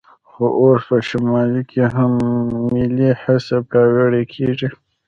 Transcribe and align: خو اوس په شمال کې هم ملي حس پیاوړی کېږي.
خو 0.29 0.45
اوس 0.61 0.81
په 0.89 0.97
شمال 1.09 1.51
کې 1.69 1.83
هم 1.95 2.11
ملي 2.71 3.09
حس 3.21 3.47
پیاوړی 3.69 4.23
کېږي. 4.33 4.69